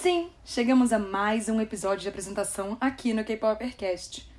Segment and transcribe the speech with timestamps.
[0.00, 4.30] Sim, chegamos a mais um episódio de apresentação aqui no K-Popercast.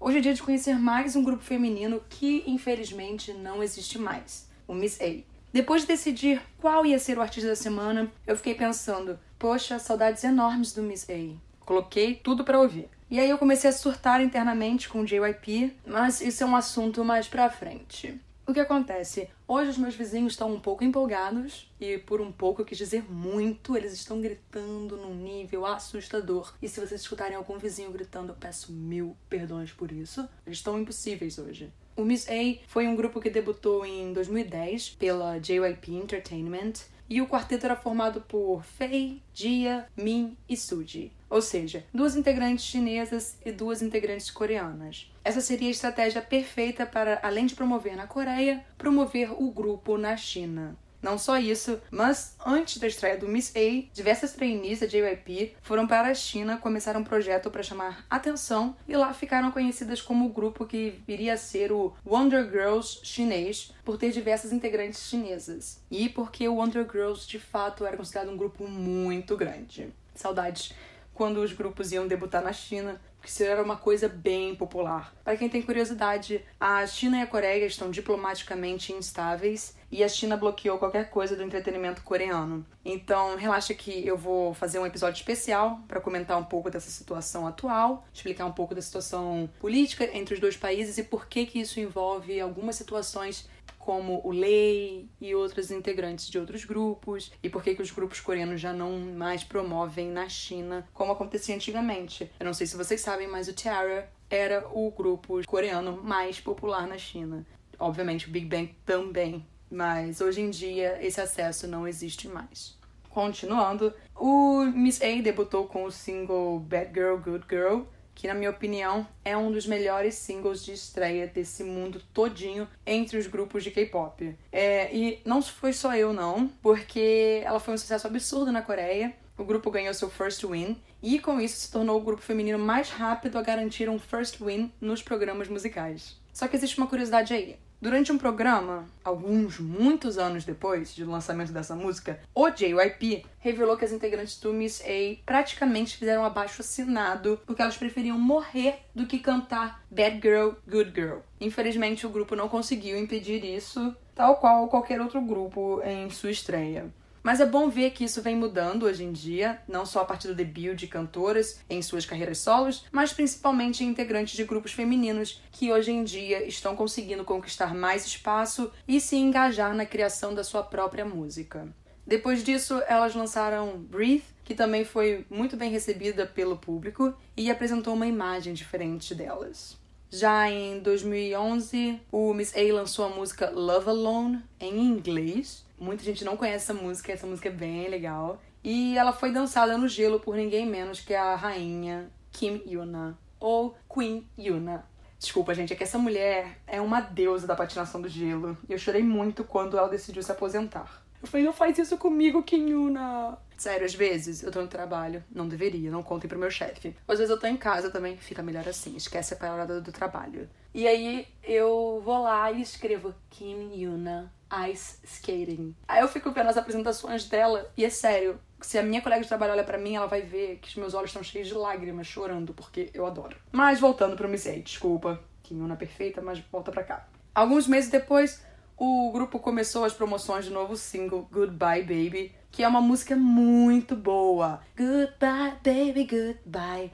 [0.00, 4.72] Hoje é dia de conhecer mais um grupo feminino que, infelizmente, não existe mais, o
[4.72, 5.22] Miss A.
[5.52, 10.24] Depois de decidir qual ia ser o artista da semana, eu fiquei pensando, poxa, saudades
[10.24, 11.36] enormes do Miss A.
[11.66, 12.88] Coloquei tudo para ouvir.
[13.10, 17.04] E aí eu comecei a surtar internamente com o JYP, mas isso é um assunto
[17.04, 18.20] mais pra frente.
[18.46, 19.28] O que acontece?
[19.48, 23.04] Hoje os meus vizinhos estão um pouco empolgados e por um pouco eu quis dizer
[23.12, 26.54] muito, eles estão gritando num nível assustador.
[26.62, 30.28] E se vocês escutarem algum vizinho gritando, eu peço mil perdões por isso.
[30.46, 31.68] Eles estão impossíveis hoje.
[31.96, 36.74] O Miss A foi um grupo que debutou em 2010 pela JYP Entertainment
[37.10, 42.64] e o quarteto era formado por Fei, Jia, Min e Suji ou seja, duas integrantes
[42.64, 45.10] chinesas e duas integrantes coreanas.
[45.24, 50.16] Essa seria a estratégia perfeita para, além de promover na Coreia, promover o grupo na
[50.16, 50.76] China.
[51.02, 55.86] Não só isso, mas antes da estreia do Miss A, diversas trainees da JYP foram
[55.86, 60.32] para a China começar um projeto para chamar atenção e lá ficaram conhecidas como o
[60.32, 66.08] grupo que viria a ser o Wonder Girls chinês por ter diversas integrantes chinesas e
[66.08, 69.92] porque o Wonder Girls de fato era considerado um grupo muito grande.
[70.14, 70.74] Saudades
[71.20, 75.14] quando os grupos iam debutar na China, porque isso era uma coisa bem popular.
[75.22, 80.36] Para quem tem curiosidade, a China e a Coreia estão diplomaticamente instáveis e a China
[80.36, 82.64] bloqueou qualquer coisa do entretenimento coreano.
[82.82, 87.46] Então, relaxa que eu vou fazer um episódio especial para comentar um pouco dessa situação
[87.46, 91.60] atual, explicar um pouco da situação política entre os dois países e por que que
[91.60, 93.46] isso envolve algumas situações
[93.80, 98.20] como o Lei e outros integrantes de outros grupos, e por que, que os grupos
[98.20, 102.30] coreanos já não mais promovem na China como acontecia antigamente.
[102.38, 106.86] Eu não sei se vocês sabem, mas o Tiara era o grupo coreano mais popular
[106.86, 107.44] na China.
[107.78, 112.78] Obviamente o Big Bang também, mas hoje em dia esse acesso não existe mais.
[113.08, 117.80] Continuando, o Miss A debutou com o single Bad Girl, Good Girl,
[118.20, 123.16] que na minha opinião é um dos melhores singles de estreia desse mundo todinho entre
[123.16, 124.36] os grupos de K-pop.
[124.52, 129.14] É, e não foi só eu não, porque ela foi um sucesso absurdo na Coreia.
[129.38, 132.90] O grupo ganhou seu first win e com isso se tornou o grupo feminino mais
[132.90, 136.20] rápido a garantir um first win nos programas musicais.
[136.30, 137.56] Só que existe uma curiosidade aí.
[137.80, 143.86] Durante um programa, alguns, muitos anos depois do lançamento dessa música, o JYP revelou que
[143.86, 149.18] as integrantes do Miss A praticamente fizeram abaixo assinado porque elas preferiam morrer do que
[149.18, 151.20] cantar Bad Girl, Good Girl.
[151.40, 156.92] Infelizmente, o grupo não conseguiu impedir isso, tal qual qualquer outro grupo em sua estreia.
[157.22, 160.28] Mas é bom ver que isso vem mudando hoje em dia, não só a partir
[160.28, 165.70] do debut de cantoras em suas carreiras solos, mas principalmente integrantes de grupos femininos que
[165.70, 170.62] hoje em dia estão conseguindo conquistar mais espaço e se engajar na criação da sua
[170.62, 171.68] própria música.
[172.06, 177.94] Depois disso, elas lançaram Breathe, que também foi muito bem recebida pelo público e apresentou
[177.94, 179.79] uma imagem diferente delas.
[180.12, 185.64] Já em 2011, o Miss A lançou a música Love Alone em inglês.
[185.78, 188.42] Muita gente não conhece essa música, essa música é bem legal.
[188.64, 193.76] E ela foi dançada no gelo por ninguém menos que a rainha Kim Yuna, ou
[193.88, 194.84] Queen Yuna.
[195.16, 198.58] Desculpa, gente, é que essa mulher é uma deusa da patinação do gelo.
[198.68, 200.99] E eu chorei muito quando ela decidiu se aposentar.
[201.22, 203.38] Eu falei, não faz isso comigo, Kim Yuna.
[203.56, 206.96] Sério, às vezes eu tô no trabalho, não deveria, não contem pro meu chefe.
[207.06, 210.48] Às vezes eu tô em casa também, fica melhor assim, esquece a parada do trabalho.
[210.72, 214.32] E aí eu vou lá e escrevo Kim Yuna
[214.70, 215.74] Ice Skating.
[215.86, 219.28] Aí eu fico vendo as apresentações dela e é sério, se a minha colega de
[219.28, 222.06] trabalho olha para mim, ela vai ver que os meus olhos estão cheios de lágrimas,
[222.06, 223.36] chorando, porque eu adoro.
[223.52, 227.06] Mas voltando pro Miss A, desculpa, Kim Yuna perfeita, mas volta pra cá.
[227.34, 228.44] Alguns meses depois,
[228.82, 233.94] o grupo começou as promoções do novo single Goodbye Baby, que é uma música muito
[233.94, 234.62] boa.
[234.74, 236.90] Goodbye, baby, goodbye.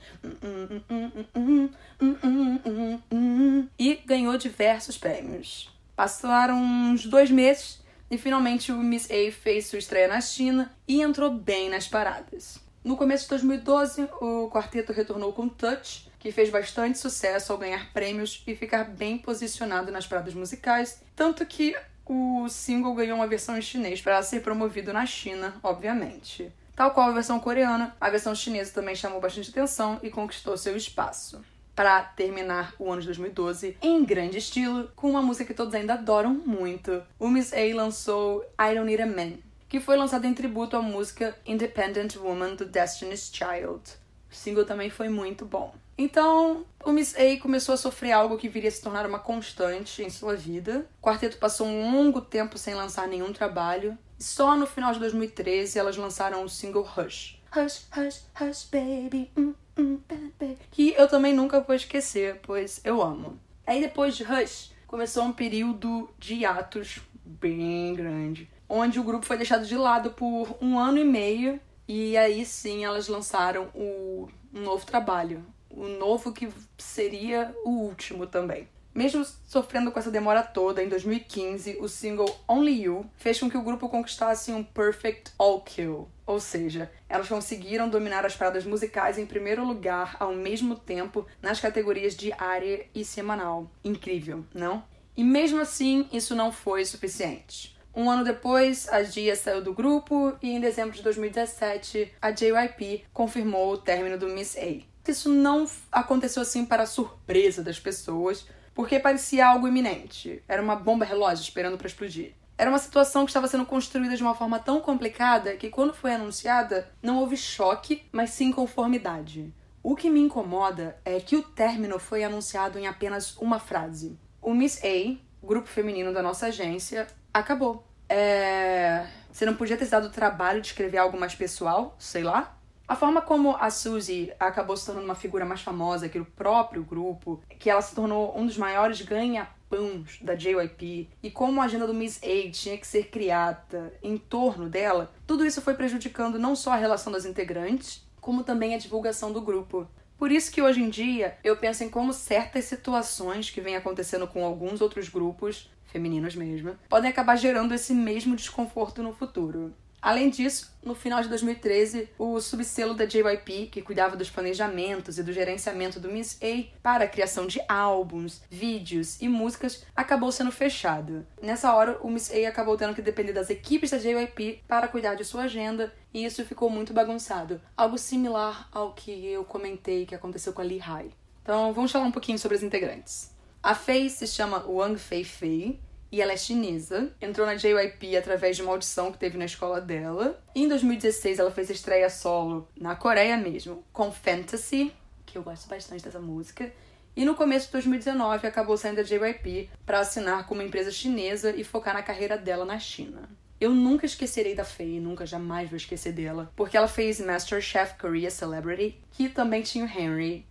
[3.79, 5.73] E ganhou diversos prêmios.
[5.95, 7.81] Passaram uns dois meses
[8.11, 12.59] e finalmente o Miss A fez sua estreia na China e entrou bem nas paradas.
[12.83, 17.93] No começo de 2012, o quarteto retornou com Touch, que fez bastante sucesso ao ganhar
[17.93, 23.57] prêmios e ficar bem posicionado nas paradas musicais, tanto que o single ganhou uma versão
[23.57, 26.53] em chinês para ser promovido na China, obviamente.
[26.75, 30.77] Tal qual a versão coreana, a versão chinesa também chamou bastante atenção e conquistou seu
[30.77, 31.45] espaço.
[31.77, 35.95] Para terminar o ano de 2012 em grande estilo, com uma música que todos ainda
[35.95, 39.35] adoram muito, o Miss A lançou I Don't Need a Man,
[39.69, 44.06] que foi lançado em tributo à música Independent Woman do Destiny's Child.
[44.37, 45.75] Single também foi muito bom.
[45.99, 50.03] Então, o Miss A começou a sofrer algo que viria a se tornar uma constante
[50.03, 50.87] em sua vida.
[51.01, 53.97] O quarteto passou um longo tempo sem lançar nenhum trabalho.
[54.19, 57.41] E só no final de 2013 elas lançaram o single Hush.
[57.57, 59.31] Hush, hush, hush, baby.
[59.37, 60.59] Mm, mm, baby.
[60.71, 63.41] Que eu também nunca vou esquecer, pois eu amo.
[63.67, 69.37] Aí depois de Hush, começou um período de hiatos bem grande, onde o grupo foi
[69.37, 74.61] deixado de lado por um ano e meio e aí sim elas lançaram o, um
[74.61, 75.45] novo trabalho.
[75.71, 76.49] O novo que
[76.79, 78.69] seria o último também.
[78.97, 83.57] Mesmo sofrendo com essa demora toda, em 2015, o single Only You fez com que
[83.59, 86.09] o grupo conquistasse um Perfect All Kill.
[86.25, 91.61] Ou seja, elas conseguiram dominar as paradas musicais em primeiro lugar ao mesmo tempo nas
[91.61, 93.71] categorias diária e semanal.
[93.85, 94.83] Incrível, não?
[95.15, 97.76] E mesmo assim, isso não foi suficiente.
[97.97, 103.07] Um ano depois, a Gia saiu do grupo e em dezembro de 2017, a JYP
[103.11, 104.83] confirmou o término do Miss A.
[105.09, 110.43] Isso não aconteceu assim para surpresa das pessoas, porque parecia algo iminente.
[110.47, 112.35] Era uma bomba relógio esperando para explodir.
[112.59, 116.13] Era uma situação que estava sendo construída de uma forma tão complicada que, quando foi
[116.13, 119.55] anunciada, não houve choque, mas sim conformidade.
[119.83, 124.19] O que me incomoda é que o término foi anunciado em apenas uma frase.
[124.43, 127.86] O Miss A, grupo feminino da nossa agência, acabou.
[128.09, 129.07] É...
[129.31, 132.57] Você não podia ter dado o trabalho de escrever algo mais pessoal, sei lá?
[132.89, 136.85] A forma como a Suzy acabou se tornando uma figura mais famosa que o próprio
[136.85, 141.87] grupo, que ela se tornou um dos maiores ganha-pãos da JYP, e como a agenda
[141.87, 146.55] do Miss A tinha que ser criada em torno dela, tudo isso foi prejudicando não
[146.55, 149.89] só a relação das integrantes, como também a divulgação do grupo.
[150.19, 154.27] Por isso que hoje em dia eu penso em como certas situações que vêm acontecendo
[154.27, 159.75] com alguns outros grupos femininos mesmo, podem acabar gerando esse mesmo desconforto no futuro.
[160.07, 165.23] Além disso, no final de 2013, o subselo da JYP, que cuidava dos planejamentos e
[165.25, 170.53] do gerenciamento do Miss A para a criação de álbuns, vídeos e músicas, acabou sendo
[170.53, 171.27] fechado.
[171.43, 175.17] Nessa hora, o Miss A acabou tendo que depender das equipes da JYP para cuidar
[175.17, 177.61] de sua agenda, e isso ficou muito bagunçado.
[177.77, 181.11] Algo similar ao que eu comentei que aconteceu com a Lee Hai.
[181.43, 183.35] Então, vamos falar um pouquinho sobre as integrantes.
[183.61, 185.81] A Faye se chama Wang Fei Fei
[186.17, 187.13] e ela é chinesa.
[187.21, 190.43] Entrou na JYP através de uma audição que teve na escola dela.
[190.55, 194.91] E em 2016 ela fez estreia solo na Coreia mesmo, com Fantasy,
[195.27, 196.73] que eu gosto bastante dessa música.
[197.15, 201.55] E no começo de 2019 acabou saindo da JYP para assinar com uma empresa chinesa
[201.55, 203.29] e focar na carreira dela na China.
[203.61, 207.99] Eu nunca esquecerei da Faye, nunca jamais vou esquecer dela, porque ela fez Master Chef
[207.99, 210.47] Korea Celebrity, que também tinha o Henry,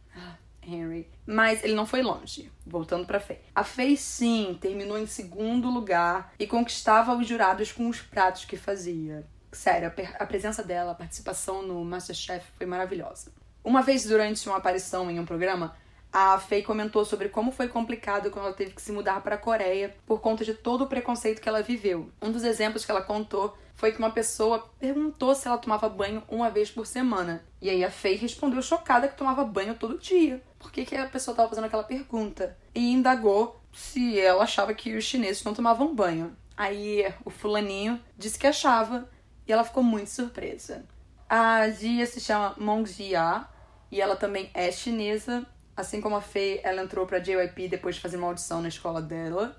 [0.68, 1.08] Henry.
[1.26, 2.52] Mas ele não foi longe.
[2.66, 3.40] Voltando pra Faye.
[3.54, 8.58] A Faye, sim, terminou em segundo lugar e conquistava os jurados com os pratos que
[8.58, 9.26] fazia.
[9.52, 13.32] Sério, a presença dela, a participação no Masterchef foi maravilhosa.
[13.64, 15.76] Uma vez durante uma aparição em um programa,
[16.12, 19.38] a Faye comentou sobre como foi complicado quando ela teve que se mudar para a
[19.38, 22.10] Coreia por conta de todo o preconceito que ela viveu.
[22.22, 26.24] Um dos exemplos que ela contou foi que uma pessoa perguntou se ela tomava banho
[26.30, 27.44] uma vez por semana.
[27.62, 30.42] E aí a Faye respondeu chocada que tomava banho todo dia.
[30.66, 32.58] Por que, que a pessoa estava fazendo aquela pergunta?
[32.74, 36.36] E indagou se ela achava que os chineses não tomavam banho.
[36.58, 39.08] Aí o fulaninho disse que achava
[39.48, 40.84] e ela ficou muito surpresa.
[41.30, 43.46] A Jia se chama Mong Jia
[43.92, 45.46] e ela também é chinesa.
[45.78, 49.04] Assim como a Faye, ela entrou pra JYP depois de fazer uma audição na escola
[49.04, 49.56] dela.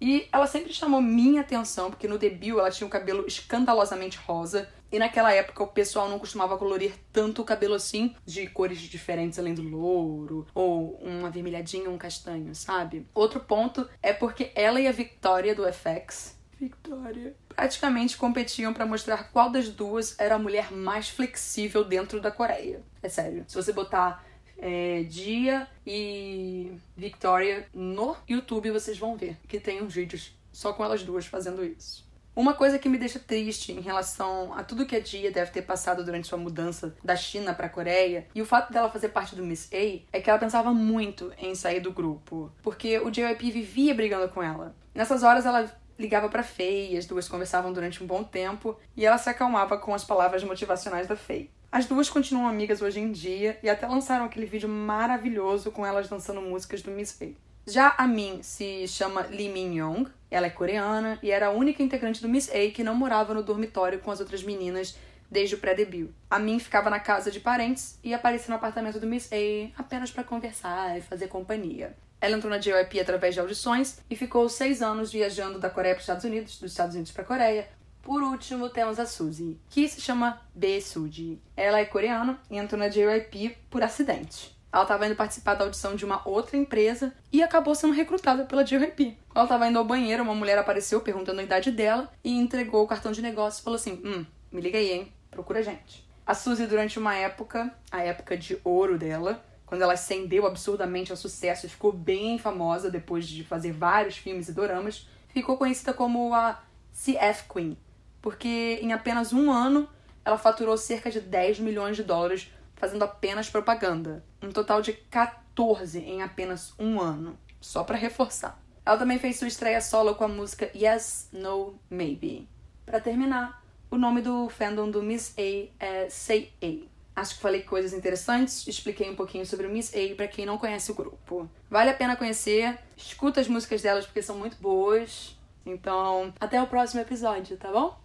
[0.00, 4.68] E ela sempre chamou minha atenção, porque no debut ela tinha um cabelo escandalosamente rosa.
[4.92, 9.38] E naquela época o pessoal não costumava colorir tanto o cabelo assim, de cores diferentes
[9.38, 13.06] além do louro, ou um avermelhadinho, um castanho, sabe?
[13.14, 19.30] Outro ponto é porque ela e a Victoria do FX, Victoria, praticamente competiam para mostrar
[19.32, 22.82] qual das duas era a mulher mais flexível dentro da Coreia.
[23.02, 23.44] É sério.
[23.48, 24.24] Se você botar
[24.58, 30.84] é, Dia e Victoria no YouTube, vocês vão ver que tem uns vídeos só com
[30.84, 32.11] elas duas fazendo isso.
[32.34, 35.60] Uma coisa que me deixa triste em relação a tudo que a Dia deve ter
[35.60, 39.36] passado durante sua mudança da China para a Coreia e o fato dela fazer parte
[39.36, 43.50] do Miss A é que ela pensava muito em sair do grupo, porque o JYP
[43.50, 44.74] vivia brigando com ela.
[44.94, 49.18] Nessas horas ela ligava para Faye, as duas conversavam durante um bom tempo e ela
[49.18, 51.50] se acalmava com as palavras motivacionais da Faye.
[51.70, 56.08] As duas continuam amigas hoje em dia e até lançaram aquele vídeo maravilhoso com elas
[56.08, 57.36] dançando músicas do Miss Faye.
[57.66, 61.82] Já a Min se chama Lee Min Young, ela é coreana e era a única
[61.82, 64.96] integrante do Miss A que não morava no dormitório com as outras meninas
[65.30, 66.10] desde o pré-debut.
[66.28, 70.10] A Min ficava na casa de parentes e aparecia no apartamento do Miss A apenas
[70.10, 71.96] para conversar e fazer companhia.
[72.20, 76.00] Ela entrou na JYP através de audições e ficou seis anos viajando da Coreia para
[76.00, 77.68] os Estados Unidos, dos Estados Unidos para a Coreia,
[78.02, 80.80] Por último, temos a Suzy, que se chama B.
[80.80, 81.40] Suji.
[81.56, 84.60] Ela é coreana e entrou na JYP por acidente.
[84.72, 88.64] Ela estava indo participar da audição de uma outra empresa e acabou sendo recrutada pela.
[88.64, 92.82] Quando ela estava indo ao banheiro, uma mulher apareceu perguntando a idade dela e entregou
[92.82, 95.12] o cartão de negócio e falou assim: Hum, me liga aí, hein?
[95.30, 96.08] Procura a gente.
[96.26, 101.16] A Suzy, durante uma época, a época de ouro dela, quando ela ascendeu absurdamente ao
[101.16, 106.32] sucesso e ficou bem famosa depois de fazer vários filmes e doramas, ficou conhecida como
[106.32, 106.62] a
[106.92, 107.76] CF Queen,
[108.22, 109.88] porque em apenas um ano
[110.24, 112.50] ela faturou cerca de 10 milhões de dólares
[112.82, 114.24] fazendo apenas propaganda.
[114.42, 117.38] Um total de 14 em apenas um ano.
[117.60, 118.60] Só para reforçar.
[118.84, 122.48] Ela também fez sua estreia solo com a música Yes, No, Maybe.
[122.84, 127.20] Para terminar, o nome do fandom do Miss A é Say A.
[127.20, 130.58] Acho que falei coisas interessantes, expliquei um pouquinho sobre o Miss A para quem não
[130.58, 131.48] conhece o grupo.
[131.70, 135.38] Vale a pena conhecer, escuta as músicas delas porque são muito boas.
[135.64, 137.96] Então, até o próximo episódio, tá bom?